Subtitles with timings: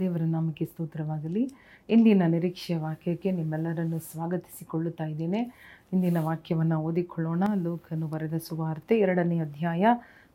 [0.00, 1.50] ದೇವರ ನಾಮಕ್ಕೆ ಸ್ತೋತ್ರವಾಗಲಿ.
[1.88, 5.52] ಇಂದಿನ ನಿರೀಕ್ಷೆಯ ವಾಕ್ಯಕ್ಕೆ ನಿಮ್ಮೆಲ್ಲರನ್ನು ಸ್ವಾಗತಿಸಿಕೊಳ್ಳುತ್ತಾ ಇದ್ದೇನೆ.
[5.92, 7.42] ಇಂದಿನ ವಾಕ್ಯವನ್ನು ಓದಿಕೊಳ್ಳೋಣ.
[7.62, 9.86] ಲೋಕನು ಬರೆದ ಸುವಾರ್ತೆ ಎರಡನೇ ಅಧ್ಯಾಯ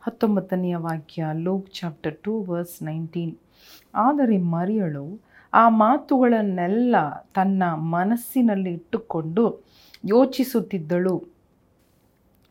[0.02, 3.36] ಹತ್ತೊಂಬತ್ತನೆಯ ವಾಕ್ಯ, Luke chapter two, verse nineteen.
[3.96, 5.20] ಆದರೆ ಮರಿಯಳು
[5.54, 6.96] ಆ ಮಾತುಗಳನ್ನೆಲ್ಲ
[7.36, 9.66] ತನ್ನ ಮನಸ್ಸಿನಲ್ಲಿ ಇಟ್ಟುಕೊಂಡು
[10.06, 11.24] ಯೋಚಿಸುತ್ತಿದ್ದಳು.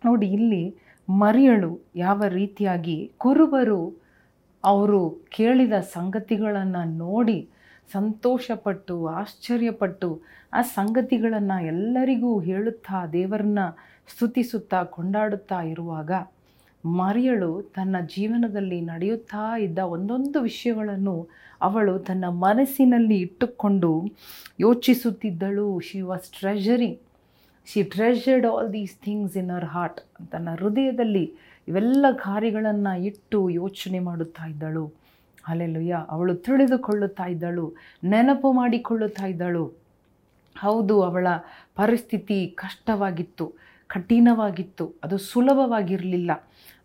[0.05, 0.75] ನೋಡಿ, ಇಲ್ಲಿ
[1.11, 4.08] ಮರಿಯಳು ಯಾವ ರೀತಿಯಾಗಿ ಕುರುಬರು
[4.65, 7.49] ಅವರು ಕೇಳಿದ ಸಂಗತಿಗಳನ್ನು ನೋಡಿ
[7.93, 10.21] ಸಂತೋಷಪಟ್ಟು, ಆಶ್ಚರ್ಯಪಟ್ಟು
[10.53, 13.59] ಆ ಸಂಗತಿಗಳನ್ನು ಎಲ್ಲರಿಗೂ ಹೇಳುತ್ತಾ, ದೇವರನ್ನ
[14.09, 16.11] ಸ್ತುತಿಸುತ್ತಾ, ಕೊಂಡಾಡುತ್ತಾ ಇರುವಾಗ
[16.85, 21.29] ಮರಿಯಳು ತನ್ನ ಜೀವನದಲ್ಲಿ ನಡೆಯುತ್ತಾ ಇದ್ದ ಒಂದೊಂದು ವಿಷಯಗಳನ್ನು
[21.61, 24.05] ಅವಳು ತನ್ನ ಮನಸ್ಸಿನಲ್ಲಿ ಇಟ್ಟುಕೊಂಡು
[24.61, 25.81] ಯೋಚಿಸುತ್ತಿದ್ದಳು.
[25.81, 26.99] She was treasuring
[27.71, 30.01] she treasured all these things in her heart
[30.33, 31.33] ತನ್ನ ಹೃದಯದಲ್ಲಿ
[31.69, 34.93] ಇವೆಲ್ಲ ಕಾರ್ಯಗಳನ್ನು ಇಟ್ಟು ಯೋಚನೆ ಮಾಡುತ್ತಾ ಇದ್ದಳು.
[35.49, 37.73] ಅಲ್ಲೆಲ್ಲುಯ್ಯ ಅವಳು ತಿಳಿದುಕೊಳ್ಳುತ್ತಾ ಇದ್ದಳು.
[38.05, 39.65] ನೆನಪು ಮಾಡಿಕೊಳ್ಳುತ್ತಾ ಇದ್ದಳು.
[40.57, 41.27] ಹೌದು, ಅವಳ
[41.77, 43.55] ಪರಿಸ್ಥಿತಿ ಕಷ್ಟವಾಗಿತ್ತು,
[43.87, 46.31] ಕಠಿಣವಾಗಿತ್ತು, ಅದು ಸುಲಭವಾಗಿರಲಿಲ್ಲ.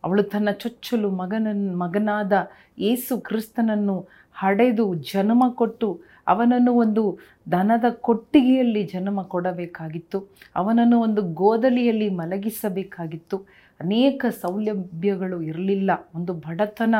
[0.03, 2.33] ಅವಳು ತನ್ನ ಚೊಚ್ಚಲು ಮಗನನ್ನು ಮಗನಾದ
[2.79, 7.03] ಏಸು ಕ್ರಿಸ್ತನನ್ನು ಹಡೆದು ಜನ್ಮ ಕೊಟ್ಟು ಅವನನ್ನು ಒಂದು
[7.51, 10.19] ದನದ ಕೊಟ್ಟಿಗೆಯಲ್ಲಿ ಜನ್ಮ ಕೊಡಬೇಕಾಗಿತ್ತು.
[10.55, 13.37] ಅವನನ್ನು ಒಂದು ಗೋದಲಿಯಲ್ಲಿ ಮಲಗಿಸಬೇಕಾಗಿತ್ತು.
[13.79, 15.91] ಅನೇಕ ಸೌಲಭ್ಯಗಳು ಇರಲಿಲ್ಲ.
[16.15, 16.95] ಒಂದು ಬಡತನ.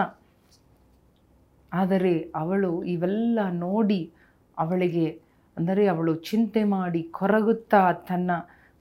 [1.72, 4.02] ಆದರೆ ಅವಳು ಇವೆಲ್ಲ ನೋಡಿ
[4.58, 5.08] ಅವಳಿಗೆ,
[5.58, 8.32] ಅಂದರೆ ಅವಳು ಚಿಂತೆ ಮಾಡಿ ಕೊರಗುತ್ತಾ ತನ್ನ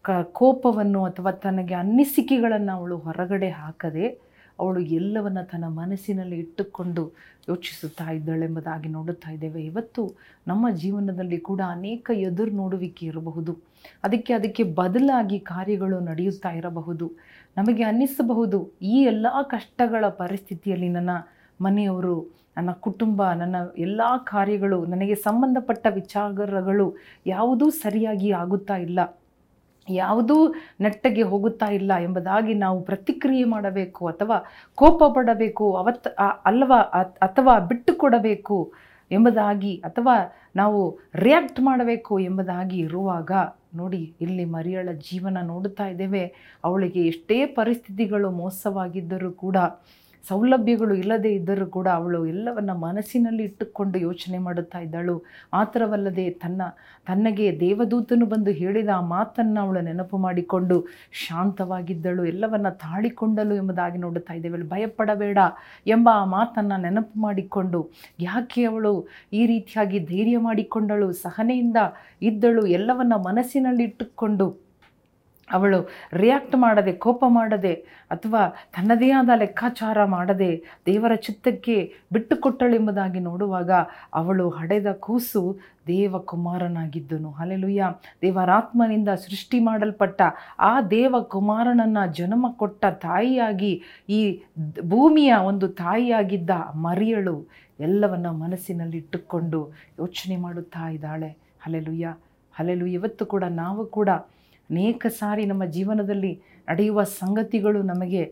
[0.04, 4.06] ಕ ಕೋಪವನ್ನು ಅಥವಾ ತನಗೆ ಅನ್ನಿಸಿಕೆಗಳನ್ನು ಅವಳು ಹೊರಗಡೆ ಹಾಕದೆ
[4.62, 7.04] ಅವಳು ಎಲ್ಲವನ್ನ ತನ್ನ ಮನಸ್ಸಿನಲ್ಲಿ ಇಟ್ಟುಕೊಂಡು
[7.48, 9.60] ಯೋಚಿಸುತ್ತಾ ಇದ್ದಾಳೆಂಬುದಾಗಿ ನೋಡುತ್ತಾ ಇದ್ದೇವೆ.
[9.64, 10.02] ಇವತ್ತು
[10.48, 13.52] ನಮ್ಮ ಜೀವನದಲ್ಲಿ ಕೂಡ ಅನೇಕ ಎದುರು ನೋಡುವಿಕೆ ಇರಬಹುದು.
[14.04, 17.06] ಅದಕ್ಕೆ ಅದಕ್ಕೆ ಬದಲಾಗಿ ಕಾರ್ಯಗಳು ನಡೆಯುತ್ತಾ ಇರಬಹುದು.
[17.56, 21.10] ನಮಗೆ ಅನ್ನಿಸಬಹುದು, ಈ ಎಲ್ಲ ಕಷ್ಟಗಳ ಪರಿಸ್ಥಿತಿಯಲ್ಲಿ ನನ್ನ
[21.60, 22.14] ಮನೆಯವರು,
[22.56, 26.86] ನನ್ನ ಕುಟುಂಬ, ನನ್ನ ಎಲ್ಲ ಕಾರ್ಯಗಳು, ನನಗೆ ಸಂಬಂಧಪಟ್ಟ ವಿಚಾರಗಳು
[27.26, 29.00] ಯಾವುದೂ ಸರಿಯಾಗಿ ಆಗುತ್ತಾ ಇಲ್ಲ.
[29.88, 34.36] ಯಾವುದೂ ನೆಟ್ಟಗೆ ಹೋಗುತ್ತಾ ಇಲ್ಲ ಎಂಬುದಾಗಿ ನಾವು ಪ್ರತಿಕ್ರಿಯೆ ಮಾಡಬೇಕು ಅಥವಾ
[34.74, 36.08] ಕೋಪ ಪಡಬೇಕು ಅವತ್
[36.44, 36.80] ಅಲ್ಲವಾ
[37.22, 38.72] ಅಥವಾ ಬಿಟ್ಟು ಕೊಡಬೇಕು
[39.10, 40.16] ಎಂಬುದಾಗಿ ಅಥವಾ
[40.56, 43.32] ನಾವು ರಿಯಾಕ್ಟ್ ಮಾಡಬೇಕು ಎಂಬುದಾಗಿ ಇರುವಾಗ
[43.74, 46.22] ನೋಡಿ, ಇಲ್ಲಿ ಮರಿಯಳ ಜೀವನ ನೋಡುತ್ತಾ ಇದ್ದೇವೆ.
[46.64, 49.56] ಅವಳಿಗೆ ಎಷ್ಟೇ ಪರಿಸ್ಥಿತಿಗಳು ಮೋಸವಾಗಿದ್ದರೂ ಕೂಡ
[50.28, 55.24] ಸೌಲಭ್ಯಗಳು ಇಲ್ಲದೇ ಇದ್ದರೂ ಕೂಡ ಅವಳು ಎಲ್ಲವನ್ನು ಮನಸ್ಸಿನಲ್ಲಿ ಇಟ್ಟುಕೊಂಡು ಯೋಚನೆ ಮಾಡುತ್ತಾ ಇದ್ದಳು.
[55.52, 56.62] ಮಾತ್ರವಲ್ಲದೆ ತನ್ನ,
[57.06, 60.86] ತನ್ನಗೆ ದೇವದೂತನು ಬಂದು ಹೇಳಿದ ಆ ಮಾತನ್ನು ಅವಳು ನೆನಪು ಮಾಡಿಕೊಂಡು
[61.26, 62.24] ಶಾಂತವಾಗಿದ್ದಳು.
[62.24, 64.62] ಎಲ್ಲವನ್ನು ತಾಳಿಕೊಂಡಳು ಎಂಬುದಾಗಿ ನೋಡುತ್ತಾ ಇದ್ದೇವೆ.
[64.62, 65.38] ಭಯಪಡಬೇಡ
[65.86, 67.90] ಎಂಬ ಆ ಮಾತನ್ನು ನೆನಪು ಮಾಡಿಕೊಂಡು
[68.20, 71.12] ಯಾಕೆ ಅವಳು ಈ ರೀತಿಯಾಗಿ ಧೈರ್ಯ ಮಾಡಿಕೊಂಡಳು?
[71.12, 71.76] ಸಹನೆಯಿಂದ
[72.22, 72.66] ಇದ್ದಳು.
[72.66, 74.71] ಎಲ್ಲವನ್ನು ಮನಸ್ಸಿನಲ್ಲಿ ಇಟ್ಟುಕೊಂಡು
[75.48, 75.78] ಅವಳು
[76.22, 77.72] ರಿಯಾಕ್ಟ್ ಮಾಡದೆ, ಕೋಪ ಮಾಡದೆ
[78.14, 78.42] ಅಥವಾ
[78.74, 80.50] ತನ್ನದೇ ಆದ ಲೆಕ್ಕಾಚಾರ ಮಾಡದೆ
[80.86, 81.76] ದೇವರ ಚಿತ್ತಕ್ಕೆ
[82.12, 83.70] ಬಿಟ್ಟುಕೊಟ್ಟಳೆಂಬುದಾಗಿ ನೋಡುವಾಗ
[84.20, 85.42] ಅವಳು ಹಡೆದ ಕೂಸು
[85.86, 87.30] ದೇವಕುಮಾರನಾಗಿದ್ದನು.
[87.42, 87.84] ಅಲೆಲುಯ್ಯ
[88.22, 90.22] ದೇವರಾತ್ಮನಿಂದ ಸೃಷ್ಟಿ ಮಾಡಲ್ಪಟ್ಟ
[90.60, 93.72] ಆ ದೇವಕುಮಾರನನ್ನು ಜನ್ಮ ಕೊಟ್ಟ ತಾಯಿಯಾಗಿ
[94.08, 94.20] ಈ
[94.92, 96.50] ಭೂಮಿಯ ಒಂದು ತಾಯಿಯಾಗಿದ್ದ
[96.86, 97.36] ಮರಿಯಳು
[97.80, 99.60] ಎಲ್ಲವನ್ನ ಮನಸ್ಸಿನಲ್ಲಿಟ್ಟುಕೊಂಡು
[100.00, 101.30] ಯೋಚನೆ ಮಾಡುತ್ತಾ ಇದ್ದಾಳೆ.
[101.64, 102.14] ಹಲೆಲುಯ್ಯ
[102.54, 104.10] ಹಲೆಲು ಇವತ್ತು ಕೂಡ ನಾವು ಕೂಡ
[104.72, 106.32] ಅನೇಕ ಸಾರಿ ನಮ್ಮ ಜೀವನದಲ್ಲಿ
[106.68, 108.22] ನಡೆಯುವ ಸಂಗತಿಗಳು ನಮಗೆ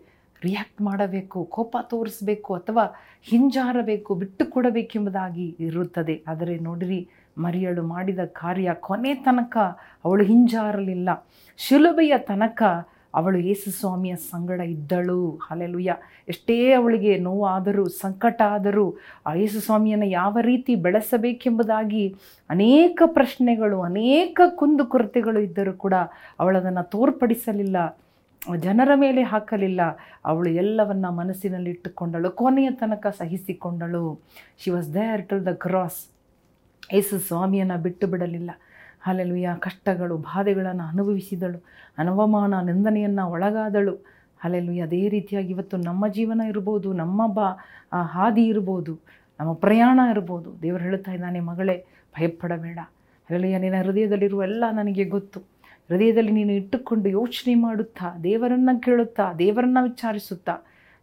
[0.45, 2.85] ರಿಯಾಕ್ಟ್ ಮಾಡಬೇಕು, ಕೋಪ ತೋರಿಸಬೇಕು ಅಥವಾ
[3.31, 6.15] ಹಿಂಜಾರಬೇಕು ಬಿಟ್ಟು ಕೊಡಬೇಕೆಂಬುದಾಗಿ ಇರುತ್ತದೆ.
[6.29, 7.01] ಆದರೆ ನೋಡಿರಿ,
[7.39, 9.57] ಮರಿಯಳು ಮಾಡಿದ ಕಾರ್ಯ ಕೊನೆ ತನಕ
[10.05, 11.11] ಅವಳು ಹಿಂಜಾರಲಿಲ್ಲ.
[11.59, 12.63] ಶಿಲುಬೆಯ ತನಕ
[13.15, 15.39] ಅವಳು ಯೇಸು ಸ್ವಾಮಿಯ ಸಂಗಡ ಇದ್ದಳು.
[15.47, 15.95] ಹಲೆಲುಯ್ಯ
[16.29, 18.87] ಎಷ್ಟೇ ಅವಳಿಗೆ ನೋವಾದರೂ, ಸಂಕಟ ಆದರೂ,
[19.27, 22.05] ಆ ಯೇಸು ಸ್ವಾಮಿಯನ್ನು ಯಾವ ರೀತಿ ಬೆಳೆಸಬೇಕೆಂಬುದಾಗಿ
[22.51, 25.95] ಅನೇಕ ಪ್ರಶ್ನೆಗಳು, ಅನೇಕ ಕುಂದುಕೊರತೆಗಳು ಇದ್ದರೂ ಕೂಡ
[26.41, 27.77] ಅವಳದನ್ನು ತೋರ್ಪಡಿಸಲಿಲ್ಲ,
[28.57, 29.81] ಜನರ ಮೇಲೆ ಹಾಕಲಿಲ್ಲ.
[30.25, 34.05] ಅವಳು ಎಲ್ಲವನ್ನ ಮನಸ್ಸಿನಲ್ಲಿಟ್ಟುಕೊಂಡಳು, ಕೊನೆಯ ತನಕ ಸಹಿಸಿಕೊಂಡಳು.
[34.63, 36.01] She was there to the cross
[36.93, 38.51] ಯೇಸು ಸ್ವಾಮಿಯನ್ನು ಬಿಟ್ಟು ಬಿಡಲಿಲ್ಲ.
[39.07, 41.65] ಅಲ್ಲೆಲುಯ್ಯ ಕಷ್ಟಗಳು, ಬಾಧೆಗಳನ್ನು ಅನುಭವಿಸಿದಳು.
[41.99, 43.95] ಅನವಮಾನ, ನಿಂದನೆಯನ್ನು ಒಳಗಾದಳು.
[44.45, 47.49] ಅಲ್ಲೆಲುಯ್ಯ ಅದೇ ರೀತಿಯಾಗಿ ಇವತ್ತು ನಮ್ಮ ಜೀವನ ಇರ್ಬೋದು, ನಮ್ಮ ಬಾ
[48.03, 49.01] ಹಾದಿ ಇರ್ಬೋದು,
[49.41, 50.63] ನಮ್ಮ ಪ್ರಯಾಣ ಇರ್ಬೋದು.
[50.63, 51.85] ದೇವರು ಹೇಳುತ್ತಾ ಇದ್ದಾನೆ, ಮಗಳೇ,
[52.19, 52.79] ಭಯಪಡಬೇಡ.
[53.31, 55.41] ಅಲ್ಲೆಲುಯ್ಯ ನಿನ್ನ ಹೃದಯದಲ್ಲಿರುವ ಎಲ್ಲ ನನಗೆ ಗೊತ್ತು.
[55.89, 60.55] ಹೃದಯದಲ್ಲಿ ನೀನು ಇಟ್ಟುಕೊಂಡು ಯೋಚನೆ ಮಾಡುತ್ತಾ, ದೇವರನ್ನು ಕೇಳುತ್ತಾ, ದೇವರನ್ನು ವಿಚಾರಿಸುತ್ತಾ,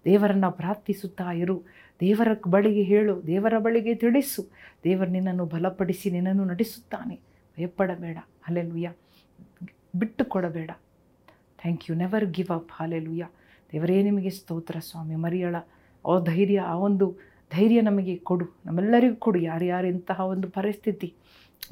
[0.05, 1.63] ದೇವರನ್ನು ಪ್ರಾರ್ಥಿಸುತ್ತಾ ಇರು.
[1.99, 4.41] ದೇವರ ಬಳಿಗೆ ಹೇಳು, ದೇವರ ಬಳಿಗೆ ತಿಳಿಸು.
[4.83, 7.36] ದೇವರು ನಿನ್ನನ್ನು ಬಲಪಡಿಸಿ ನಿನ್ನನ್ನು ನಡೆಸುತ್ತಾನೆ.
[7.57, 8.17] ಭಯಪಡಬೇಡ.
[8.47, 8.93] ಅಲ್ಲೆಲುಯ್ಯ
[9.95, 10.71] ಬಿಟ್ಟು ಕೊಡಬೇಡ
[11.61, 13.27] thank you never give up hallelujah
[13.71, 15.15] ದೇವರೇ, ನಿಮಗೆ ಸ್ತೋತ್ರ ಸ್ವಾಮಿ.
[15.15, 15.55] ಮರಿಯಳ,
[16.05, 17.17] ಆ ಧೈರ್ಯ, ಆ ಒಂದು
[17.55, 18.45] ಧೈರ್ಯ ನಮಗೆ ಕೊಡು.
[18.65, 19.39] ನಮ್ಮೆಲ್ಲರಿಗೂ ಕೊಡು.
[19.39, 21.13] ಯಾರ್ಯಾರು ಇಂತಹ ಒಂದು ಪರಿಸ್ಥಿತಿ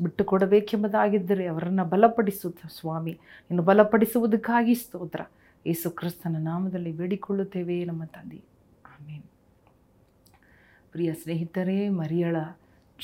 [0.03, 3.11] ಬಿಟ್ಟು ಕೊಡಬೇಕೆಂಬುದಾಗಿದ್ದರೆ ಅವರನ್ನು ಬಲಪಡಿಸು ಸ್ವಾಮಿ.
[3.51, 5.21] ಇನ್ನು ಬಲಪಡಿಸುವುದಕ್ಕಾಗಿ ಸ್ತೋತ್ರ.
[5.67, 8.41] ಯೇಸು ಕ್ರಿಸ್ತನ ನಾಮದಲ್ಲಿ ಬೇಡಿಕೊಳ್ಳುತ್ತೇವೆ ನಮ್ಮ ತಂದೆ.
[8.85, 9.23] ಆಮೇನ್.
[10.91, 12.35] ಪ್ರಿಯ ಸ್ನೇಹಿತರೇ, ಮರಿಯಳ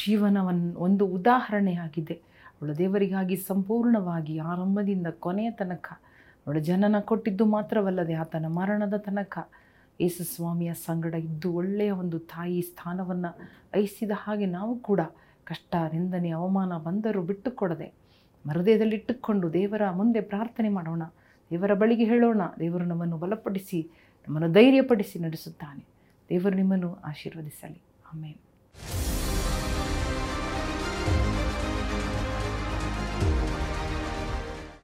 [0.06, 2.31] ಜೀವನವನ್ನು ಒಂದು ಉದಾಹರಣೆಯಾಗಿದೆ.
[2.62, 5.88] ಅವಳು ದೇವರಿಗಾಗಿ ಸಂಪೂರ್ಣವಾಗಿ ಆರಂಭದಿಂದ ಕೊನೆಯ ತನಕ
[6.48, 9.38] ಅವಳ ಜನನ ಕೊಟ್ಟಿದ್ದು ಮಾತ್ರವಲ್ಲದೆ ಆತನ ಮರಣದ ತನಕ
[10.02, 13.40] ಯೇಸು ಸ್ವಾಮಿಯ ಸಂಗಡ ಇದ್ದು ಒಳ್ಳೆಯ ಒಂದು ತಾಯಿ ಸ್ಥಾನವನ್ನು
[13.76, 15.02] ವಹಿಸಿದ ಹಾಗೆ ನಾವು ಕೂಡ
[15.44, 17.94] ಕಷ್ಟ ನಿಂದನೆ ಅವಮಾನ ಬಂದರೂ ಬಿಟ್ಟುಕೊಡದೆ
[18.48, 21.04] ಮೃದಯದಲ್ಲಿಟ್ಟುಕೊಂಡು ದೇವರ ಮುಂದೆ ಪ್ರಾರ್ಥನೆ ಮಾಡೋಣ,
[21.52, 23.92] ದೇವರ ಬಳಿಗೆ ಹೇಳೋಣ, ದೇವರು ನಮ್ಮನ್ನು ಬಲಪಡಿಸಿ,
[24.28, 25.86] ನಮ್ಮನ್ನು ಧೈರ್ಯಪಡಿಸಿ ನಡೆಸುತ್ತಾನೆ.
[26.30, 27.82] ದೇವರು ನಿಮ್ಮನ್ನು ಆಶೀರ್ವದಿಸಲಿ.
[28.14, 28.40] ಆಮೇಲೆ